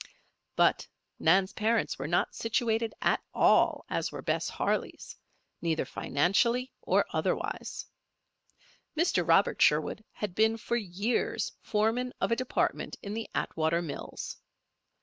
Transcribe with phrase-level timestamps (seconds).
[0.55, 0.87] But
[1.19, 5.15] Nan's parents were not situated at all as were Bess Harley's
[5.61, 7.85] neither financially or otherwise.
[8.97, 9.23] Mr.
[9.27, 14.37] Robert Sherwood had been, for years, foreman of a department in the Atwater Mills.